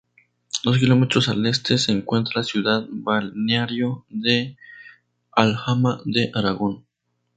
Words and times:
Dos 0.63 0.79
kilómetros 0.79 1.29
al 1.29 1.45
este 1.45 1.77
se 1.77 1.91
encuentra 1.91 2.33
la 2.41 2.43
ciudad 2.43 2.87
balneario 2.89 4.03
de 4.09 4.57
Alhama 5.31 6.01
de 6.05 6.31
Aragón. 6.33 6.87